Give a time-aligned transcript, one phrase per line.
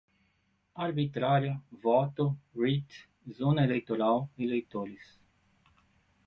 [0.75, 2.91] arbitrária, voto, writ,
[3.29, 5.19] zona eleitoral, eleitores